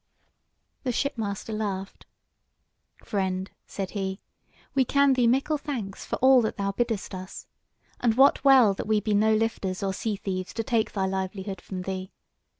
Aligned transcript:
The 0.81 0.91
shipmaster 0.91 1.53
laughed: 1.53 2.07
"Friend," 3.03 3.51
said 3.67 3.91
he, 3.91 4.19
"we 4.73 4.83
can 4.83 5.13
thee 5.13 5.27
mickle 5.27 5.59
thanks 5.59 6.05
for 6.07 6.15
all 6.15 6.41
that 6.41 6.57
thou 6.57 6.71
biddest 6.71 7.13
us. 7.13 7.45
And 7.99 8.15
wot 8.17 8.43
well 8.43 8.73
that 8.73 8.87
we 8.87 8.99
be 8.99 9.13
no 9.13 9.35
lifters 9.35 9.83
or 9.83 9.93
sea 9.93 10.15
thieves 10.15 10.55
to 10.55 10.63
take 10.63 10.93
thy 10.93 11.05
livelihood 11.05 11.61
from 11.61 11.83
thee. 11.83 12.11